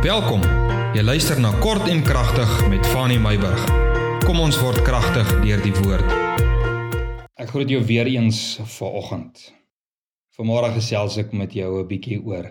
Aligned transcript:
Welkom. 0.00 0.40
Jy 0.96 1.02
luister 1.04 1.36
na 1.36 1.50
Kort 1.60 1.84
en 1.92 1.98
Kragtig 2.00 2.48
met 2.72 2.86
Fanny 2.88 3.18
Meyburg. 3.20 3.60
Kom 4.24 4.38
ons 4.40 4.56
word 4.56 4.80
kragtig 4.80 5.28
deur 5.42 5.60
die 5.60 5.74
woord. 5.76 6.14
Ek 7.36 7.50
groet 7.52 7.68
jou 7.68 7.82
weer 7.84 8.08
eens 8.08 8.38
vanoggend. 8.78 9.42
Vanmôre 10.38 10.70
gesels 10.72 11.18
ek 11.20 11.34
met 11.36 11.52
jou 11.52 11.82
'n 11.82 11.88
bietjie 11.90 12.16
oor 12.16 12.48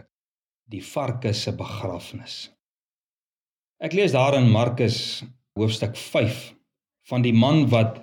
die 0.70 0.84
varke 0.92 1.34
se 1.34 1.52
begrafnis. 1.52 2.52
Ek 3.82 3.98
lees 3.98 4.12
daar 4.12 4.38
in 4.38 4.52
Markus 4.52 5.24
hoofstuk 5.58 5.98
5 5.98 6.54
van 7.10 7.26
die 7.26 7.34
man 7.34 7.66
wat 7.70 7.98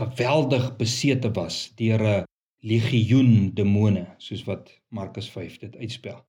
geweldig 0.00 0.78
besete 0.78 1.28
was 1.36 1.74
deur 1.76 2.00
'n 2.00 2.24
legioen 2.64 3.52
demone, 3.54 4.06
soos 4.16 4.46
wat 4.46 4.72
Markus 4.88 5.28
5 5.28 5.58
dit 5.58 5.76
uitspel. 5.76 6.24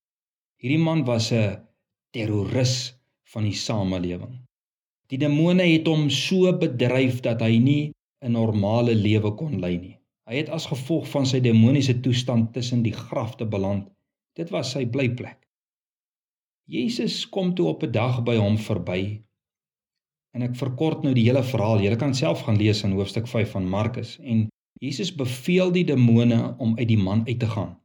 Hierdie 0.60 0.84
man 0.84 1.05
was 1.05 1.32
'n 1.32 1.70
terroris 2.16 2.76
van 3.34 3.45
die 3.45 3.55
samelewing. 3.55 4.40
Die 5.09 5.18
demone 5.18 5.66
het 5.66 5.88
hom 5.90 6.09
so 6.13 6.52
bedryf 6.62 7.22
dat 7.26 7.41
hy 7.41 7.58
nie 7.58 7.91
'n 8.22 8.32
normale 8.32 8.95
lewe 8.95 9.32
kon 9.35 9.59
lei 9.59 9.77
nie. 9.77 9.95
Hy 10.30 10.35
het 10.35 10.49
as 10.49 10.68
gevolg 10.70 11.08
van 11.09 11.26
sy 11.26 11.40
demoniese 11.41 11.99
toestand 12.05 12.54
tussen 12.54 12.84
die 12.84 12.94
grafte 12.94 13.45
beland. 13.45 13.88
Dit 14.38 14.52
was 14.54 14.72
sy 14.72 14.85
blyplek. 14.85 15.40
Jesus 16.70 17.30
kom 17.30 17.55
toe 17.55 17.68
op 17.68 17.84
'n 17.84 17.91
dag 17.91 18.23
by 18.23 18.35
hom 18.35 18.57
verby. 18.57 19.21
En 20.38 20.41
ek 20.41 20.55
verkort 20.55 21.04
nou 21.04 21.13
die 21.13 21.26
hele 21.26 21.44
verhaal. 21.44 21.82
Jy 21.82 21.96
kan 21.96 22.13
self 22.13 22.41
gaan 22.46 22.57
lees 22.57 22.84
in 22.84 22.91
hoofstuk 22.91 23.27
5 23.27 23.52
van 23.52 23.70
Markus 23.70 24.20
en 24.20 24.48
Jesus 24.80 25.16
beveel 25.16 25.71
die 25.71 25.85
demone 25.85 26.55
om 26.57 26.77
uit 26.77 26.88
die 26.88 26.98
man 26.98 27.26
uit 27.27 27.40
te 27.40 27.48
gaan. 27.48 27.80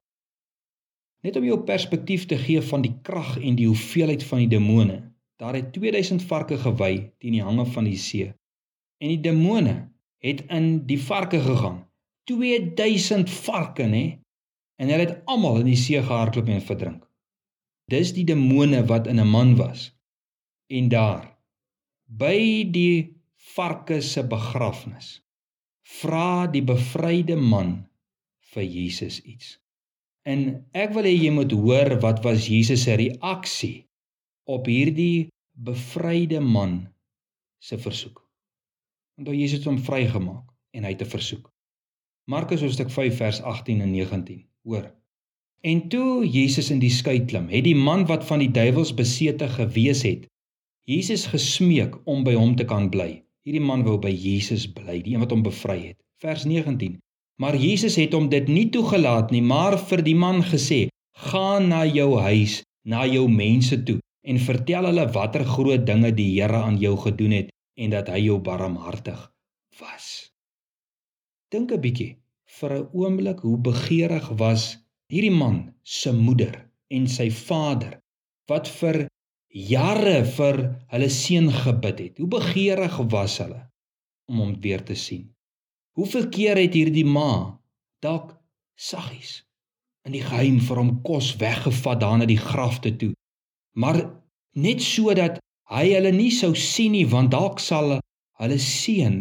Net 1.24 1.36
om 1.40 1.44
jou 1.46 1.56
perspektief 1.64 2.26
te 2.28 2.36
gee 2.36 2.60
van 2.60 2.82
die 2.84 2.92
krag 3.02 3.38
en 3.40 3.56
die 3.56 3.66
hoeveelheid 3.66 4.24
van 4.28 4.42
die 4.42 4.50
demone. 4.52 4.98
Daar 5.40 5.56
het 5.56 5.72
2000 5.72 6.22
varke 6.28 6.58
gewy 6.60 6.92
teen 7.18 7.38
die 7.38 7.42
hange 7.42 7.64
van 7.72 7.88
die 7.88 7.96
see. 7.96 8.28
En 9.00 9.08
die 9.08 9.20
demone 9.24 9.74
het 10.24 10.44
in 10.52 10.84
die 10.88 11.00
varke 11.00 11.40
gegaan. 11.40 11.80
2000 12.28 13.30
varke, 13.30 13.88
nê? 13.88 14.04
En 14.76 14.92
hulle 14.92 15.06
het 15.06 15.24
almal 15.30 15.62
in 15.62 15.72
die 15.72 15.80
see 15.80 16.02
gehardloop 16.02 16.48
en 16.52 16.62
verdrink. 16.68 17.02
Dis 17.88 18.12
die 18.16 18.24
demone 18.28 18.84
wat 18.88 19.08
in 19.08 19.20
'n 19.20 19.28
man 19.28 19.56
was. 19.56 19.92
En 20.68 20.88
daar 20.88 21.38
by 22.04 22.68
die 22.70 23.16
varke 23.56 24.00
se 24.00 24.22
begrafnis 24.26 25.22
vra 25.82 26.46
die 26.46 26.62
bevryde 26.62 27.36
man 27.36 27.86
vir 28.52 28.62
Jesus 28.62 29.20
iets. 29.22 29.63
En 30.24 30.44
ek 30.72 30.94
wil 30.96 31.04
hê 31.04 31.12
jy 31.12 31.30
moet 31.36 31.52
hoor 31.52 31.98
wat 32.00 32.22
was 32.24 32.48
Jesus 32.48 32.86
se 32.86 32.96
reaksie 32.96 33.84
op 34.48 34.68
hierdie 34.68 35.28
bevryde 35.52 36.40
man 36.40 36.78
se 37.60 37.76
versoek. 37.78 38.22
Hy 39.20 39.36
Jesus 39.36 39.60
het 39.60 39.68
hom 39.68 39.78
vrygemaak 39.78 40.48
en 40.74 40.84
hy 40.84 40.94
het 40.96 41.02
'n 41.04 41.12
versoek. 41.16 41.50
Markus 42.26 42.64
hoofstuk 42.64 42.90
5 42.90 43.16
vers 43.16 43.40
18 43.42 43.80
en 43.80 43.90
19. 43.90 44.46
Hoor. 44.64 44.92
En 45.60 45.88
toe 45.88 46.26
Jesus 46.28 46.70
in 46.70 46.78
die 46.78 46.90
skei 46.90 47.24
klim, 47.24 47.48
het 47.48 47.64
die 47.64 47.76
man 47.76 48.06
wat 48.06 48.24
van 48.24 48.38
die 48.38 48.50
duiwels 48.50 48.94
besete 48.94 49.48
gewees 49.48 50.02
het, 50.02 50.26
Jesus 50.84 51.26
gesmeek 51.26 51.96
om 52.04 52.24
by 52.24 52.34
hom 52.34 52.56
te 52.56 52.64
kan 52.64 52.90
bly. 52.90 53.22
Hierdie 53.44 53.64
man 53.64 53.84
wou 53.84 53.98
by 53.98 54.10
Jesus 54.12 54.66
bly, 54.72 55.02
die 55.04 55.14
een 55.14 55.20
wat 55.20 55.30
hom 55.30 55.42
bevry 55.42 55.78
het. 55.86 55.98
Vers 56.20 56.44
19. 56.44 56.98
Maar 57.42 57.56
Jesus 57.56 57.96
het 57.98 58.12
hom 58.14 58.28
dit 58.30 58.48
nie 58.48 58.68
toegelaat 58.70 59.32
nie, 59.34 59.42
maar 59.42 59.78
vir 59.88 60.02
die 60.06 60.14
man 60.14 60.42
gesê: 60.42 60.88
"Gaan 61.30 61.68
na 61.68 61.84
jou 61.86 62.20
huis, 62.20 62.62
na 62.84 63.06
jou 63.06 63.28
mense 63.28 63.82
toe 63.82 63.98
en 64.22 64.38
vertel 64.38 64.86
hulle 64.86 65.06
watter 65.12 65.44
groot 65.44 65.86
dinge 65.86 66.12
die 66.14 66.30
Here 66.40 66.62
aan 66.62 66.78
jou 66.78 66.96
gedoen 66.96 67.30
het 67.30 67.50
en 67.76 67.90
dat 67.90 68.08
hy 68.08 68.20
jou 68.26 68.38
barmhartig 68.38 69.30
was." 69.80 70.30
Dink 71.50 71.72
'n 71.72 71.80
bietjie 71.80 72.16
vir 72.58 72.70
'n 72.78 72.88
oomblik 72.92 73.40
hoe 73.40 73.58
begeerig 73.58 74.28
was 74.38 74.78
hierdie 75.08 75.36
man 75.42 75.74
se 75.82 76.12
moeder 76.12 76.70
en 76.90 77.08
sy 77.08 77.30
vader 77.30 78.00
wat 78.48 78.68
vir 78.68 79.06
jare 79.48 80.24
vir 80.24 80.56
hulle 80.92 81.10
seun 81.10 81.50
gebid 81.50 81.98
het. 81.98 82.18
Hoe 82.18 82.28
begeerig 82.28 82.96
was 83.10 83.38
hulle 83.38 83.62
om 84.28 84.38
hom 84.38 84.60
weer 84.60 84.82
te 84.84 84.94
sien. 84.94 85.33
Hoeveel 85.94 86.28
keer 86.28 86.58
het 86.58 86.74
hierdie 86.74 87.06
ma 87.06 87.54
dalk 88.02 88.34
saggies 88.74 89.44
in 90.04 90.16
die 90.16 90.24
geheim 90.24 90.58
vir 90.60 90.80
hom 90.80 90.90
kos 91.06 91.34
weggevat 91.40 92.00
daar 92.02 92.18
na 92.18 92.26
die 92.28 92.40
grafte 92.40 92.90
toe. 92.98 93.12
Maar 93.78 94.00
net 94.58 94.82
sodat 94.82 95.38
hy 95.70 95.84
hulle 95.94 96.10
nie 96.12 96.32
sou 96.34 96.52
sien 96.58 96.92
nie 96.96 97.06
want 97.08 97.32
dalk 97.34 97.62
sal 97.62 97.96
hulle 98.42 98.58
seun 98.58 99.20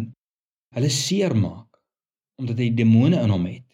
hulle 0.74 0.90
seermaak 0.90 1.70
omdat 2.42 2.60
hy 2.60 2.72
demone 2.74 3.22
in 3.22 3.32
hom 3.32 3.46
het. 3.46 3.66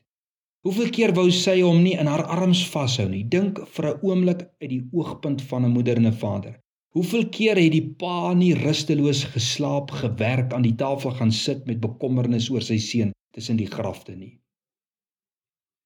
Hoeveel 0.68 0.92
keer 0.92 1.16
wou 1.16 1.30
sy 1.32 1.62
hom 1.64 1.80
nie 1.86 1.96
in 1.96 2.10
haar 2.12 2.26
arms 2.28 2.66
vashou 2.68 3.08
nie. 3.08 3.24
Dink 3.24 3.62
vir 3.76 3.86
'n 3.88 4.00
oomblik 4.04 4.42
uit 4.60 4.70
die 4.70 4.84
oogpunt 4.92 5.42
van 5.42 5.66
'n 5.66 5.72
moeder 5.72 5.96
en 5.98 6.08
'n 6.08 6.20
vader. 6.24 6.60
Hoeveel 6.98 7.28
keer 7.30 7.60
het 7.62 7.70
die 7.70 7.86
pa 8.02 8.34
nie 8.34 8.56
rusteloos 8.58 9.22
geslaap, 9.36 9.92
gewerk 10.02 10.54
aan 10.58 10.64
die 10.66 10.74
tafel 10.74 11.14
gaan 11.20 11.32
sit 11.32 11.68
met 11.70 11.82
bekommernis 11.84 12.48
oor 12.50 12.66
sy 12.66 12.80
seun 12.82 13.12
tussen 13.38 13.60
die 13.60 13.70
grafte 13.70 14.16
nie? 14.18 14.40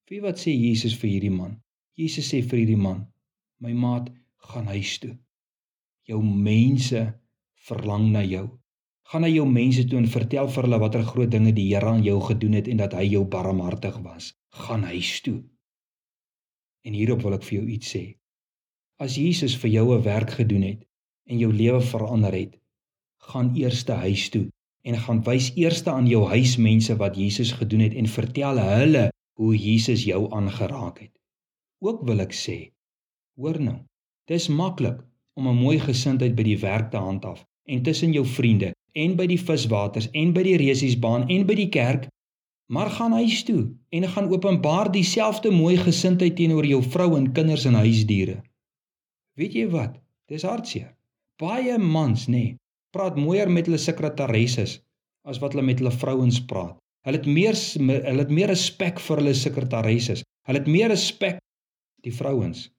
Wie 0.07 0.21
wat 0.23 0.39
sê 0.39 0.53
Jesus 0.55 0.95
vir 1.01 1.09
hierdie 1.11 1.33
man? 1.33 1.57
Jesus 1.99 2.29
sê 2.31 2.39
vir 2.39 2.61
hierdie 2.61 2.79
man: 2.79 3.01
"My 3.59 3.73
maat, 3.73 4.07
gaan 4.47 4.71
huis 4.71 4.93
toe. 5.03 5.11
Jou 6.07 6.21
mense 6.23 7.03
verlang 7.67 8.07
na 8.15 8.23
jou. 8.23 8.45
Gaan 9.11 9.27
na 9.27 9.31
jou 9.33 9.45
mense 9.49 9.83
toe 9.83 9.99
en 9.99 10.07
vertel 10.15 10.47
vir 10.55 10.69
hulle 10.69 10.81
watter 10.85 11.03
groot 11.11 11.35
dinge 11.35 11.51
die 11.51 11.67
Here 11.73 11.91
aan 11.91 12.07
jou 12.07 12.21
gedoen 12.29 12.55
het 12.61 12.71
en 12.71 12.79
dat 12.79 12.95
hy 12.95 13.09
jou 13.11 13.25
barmhartig 13.27 13.99
was. 14.07 14.31
Gaan 14.55 14.87
huis 14.87 15.19
toe." 15.27 15.43
En 16.87 16.95
hierop 16.95 17.27
wil 17.27 17.35
ek 17.41 17.43
vir 17.43 17.59
jou 17.59 17.67
iets 17.75 17.91
sê. 17.91 18.05
As 19.03 19.19
Jesus 19.19 19.59
vir 19.59 19.71
jou 19.75 19.87
'n 19.97 20.03
werk 20.03 20.39
gedoen 20.39 20.63
het, 20.71 20.89
en 21.29 21.39
jou 21.39 21.51
lewe 21.53 21.81
verander 21.81 22.35
het, 22.35 22.59
gaan 23.29 23.53
eers 23.55 23.85
huis 23.87 24.29
toe 24.29 24.47
en 24.83 24.97
gaan 24.99 25.21
wys 25.23 25.51
eers 25.55 25.83
aan 25.87 26.07
jou 26.07 26.25
huismense 26.27 26.95
wat 26.99 27.15
Jesus 27.15 27.53
gedoen 27.55 27.85
het 27.85 27.93
en 27.95 28.07
vertel 28.07 28.59
hulle 28.59 29.09
hoe 29.39 29.55
Jesus 29.55 30.03
jou 30.03 30.27
aangeraak 30.35 30.99
het. 30.99 31.13
Ook 31.79 32.03
wil 32.07 32.19
ek 32.19 32.35
sê, 32.35 32.57
hoor 33.39 33.59
nou, 33.59 33.79
dis 34.27 34.47
maklik 34.47 34.99
om 35.39 35.47
'n 35.47 35.61
mooi 35.65 35.79
gesindheid 35.79 36.35
by 36.35 36.43
die 36.43 36.59
werk 36.59 36.91
te 36.91 36.97
handhaaf 36.97 37.45
en 37.65 37.83
tussen 37.83 38.13
jou 38.13 38.25
vriende 38.25 38.73
en 38.91 39.15
by 39.15 39.25
die 39.25 39.39
viswaters 39.39 40.09
en 40.11 40.33
by 40.33 40.43
die 40.43 40.57
resiesbaan 40.57 41.27
en 41.27 41.45
by 41.45 41.55
die 41.55 41.69
kerk, 41.69 42.07
maar 42.67 42.89
gaan 42.89 43.11
huis 43.11 43.43
toe 43.43 43.71
en 43.89 44.09
gaan 44.09 44.29
openbaar 44.29 44.91
dieselfde 44.91 45.51
mooi 45.51 45.77
gesindheid 45.77 46.35
teenoor 46.35 46.65
jou 46.65 46.83
vrou 46.83 47.17
en 47.17 47.31
kinders 47.31 47.65
en 47.65 47.73
huisdiere. 47.73 48.43
Weet 49.35 49.53
jy 49.53 49.69
wat? 49.69 49.99
Dis 50.27 50.43
hartseer 50.43 50.93
baie 51.41 51.77
mans 51.77 52.27
nê 52.27 52.37
nee, 52.37 52.57
praat 52.93 53.17
mooier 53.17 53.49
met 53.49 53.67
hulle 53.67 53.81
sekretaresses 53.81 54.77
as 55.25 55.39
wat 55.41 55.55
hulle 55.55 55.65
met 55.65 55.79
hulle 55.81 55.93
vrouens 55.95 56.39
praat. 56.45 56.77
Hulle 57.07 57.19
het 57.19 57.27
meer 57.27 57.57
hulle 57.79 58.21
het 58.23 58.31
meer 58.31 58.51
respek 58.51 59.01
vir 59.03 59.19
hulle 59.21 59.33
sekretaresses. 59.35 60.23
Hulle 60.47 60.61
het 60.61 60.69
meer 60.69 60.91
respek 60.91 61.41
die 62.03 62.13
vrouens 62.15 62.69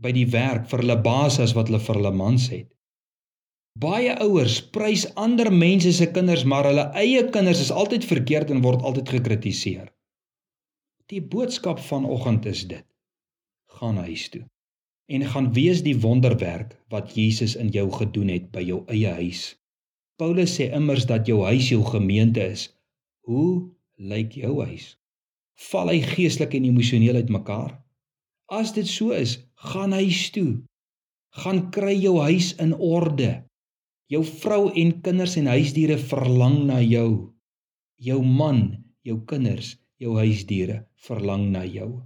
by 0.00 0.12
die 0.16 0.26
werk 0.32 0.64
vir 0.70 0.80
hulle 0.80 0.96
baas 1.04 1.36
as 1.44 1.52
wat 1.56 1.68
hulle 1.68 1.82
vir 1.84 1.98
hulle 2.00 2.12
mans 2.16 2.46
het. 2.48 2.68
Baie 3.80 4.14
ouers 4.24 4.58
prys 4.74 5.04
ander 5.20 5.50
mense 5.52 5.92
se 5.92 6.08
kinders, 6.12 6.46
maar 6.48 6.66
hulle 6.66 6.86
eie 6.98 7.22
kinders 7.32 7.60
is 7.60 7.72
altyd 7.82 8.08
verkeerd 8.08 8.50
en 8.50 8.64
word 8.64 8.82
altyd 8.82 9.12
gekritiseer. 9.16 9.90
Die 11.12 11.20
boodskap 11.20 11.82
vanoggend 11.84 12.48
is 12.48 12.64
dit: 12.72 12.86
gaan 13.76 14.00
huis 14.08 14.28
toe 14.32 14.46
en 15.10 15.24
gaan 15.26 15.48
wees 15.56 15.82
die 15.82 15.96
wonderwerk 15.98 16.76
wat 16.94 17.14
Jesus 17.18 17.56
in 17.58 17.72
jou 17.74 17.88
gedoen 17.92 18.30
het 18.30 18.50
by 18.54 18.62
jou 18.62 18.84
eie 18.92 19.10
huis. 19.18 19.42
Paulus 20.20 20.54
sê 20.58 20.68
immers 20.76 21.06
dat 21.10 21.26
jou 21.26 21.42
huis 21.48 21.70
jou 21.72 21.82
gemeente 21.82 22.44
is. 22.44 22.68
Hoe 23.26 23.66
lyk 23.98 24.36
jou 24.38 24.60
huis? 24.62 24.94
Val 25.70 25.90
hy 25.92 25.98
geestelik 26.04 26.54
en 26.56 26.68
emosioneel 26.68 27.18
uitmekaar? 27.24 27.74
As 28.50 28.74
dit 28.76 28.86
so 28.88 29.16
is, 29.16 29.38
gaan 29.70 29.96
huis 29.96 30.28
toe. 30.34 30.60
Gaan 31.42 31.66
kry 31.74 31.96
jou 31.98 32.16
huis 32.22 32.52
in 32.62 32.74
orde. 32.74 33.32
Jou 34.10 34.22
vrou 34.26 34.62
en 34.74 34.94
kinders 35.02 35.36
en 35.38 35.50
huisdiere 35.50 35.98
verlang 36.12 36.62
na 36.70 36.80
jou. 36.82 37.10
Jou 37.98 38.22
man, 38.26 38.62
jou 39.06 39.20
kinders, 39.26 39.76
jou 40.02 40.16
huisdiere 40.18 40.84
verlang 41.06 41.50
na 41.54 41.66
jou. 41.66 42.00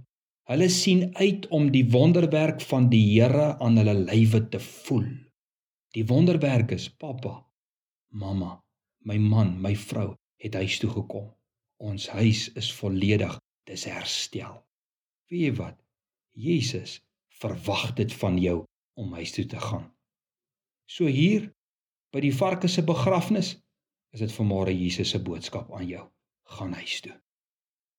Hulle 0.45 0.67
sien 0.69 1.07
uit 1.17 1.47
om 1.49 1.71
die 1.73 1.87
wonderwerk 1.89 2.61
van 2.69 2.89
die 2.91 3.01
Here 3.07 3.55
aan 3.65 3.79
hulle 3.81 3.95
lywe 3.97 4.43
te 4.53 4.59
voel. 4.61 5.07
Die 5.97 6.03
wonderwerk 6.05 6.75
is 6.75 6.85
pappa, 7.01 7.39
mamma, 8.13 8.51
my 9.09 9.17
man, 9.17 9.55
my 9.61 9.73
vrou 9.87 10.11
het 10.43 10.53
huis 10.53 10.77
toe 10.83 10.91
gekom. 10.91 11.31
Ons 11.81 12.05
huis 12.13 12.45
is 12.61 12.69
volledig, 12.77 13.33
dis 13.65 13.87
herstel. 13.89 14.61
Weet 15.33 15.47
jy 15.47 15.51
wat? 15.57 15.81
Jesus 16.37 16.99
verwag 17.41 17.95
dit 17.97 18.13
van 18.21 18.37
jou 18.37 18.59
om 19.01 19.17
huis 19.17 19.33
toe 19.33 19.47
te 19.49 19.59
gaan. 19.59 19.89
So 20.85 21.09
hier 21.09 21.49
by 22.13 22.21
die 22.21 22.35
varke 22.35 22.69
se 22.69 22.85
begrafnis 22.85 23.55
is 24.13 24.21
dit 24.21 24.37
vanmôre 24.37 24.77
Jesus 24.77 25.09
se 25.09 25.25
boodskap 25.25 25.73
aan 25.73 25.89
jou. 25.89 26.05
Gaan 26.53 26.77
huis 26.77 27.01
toe. 27.01 27.17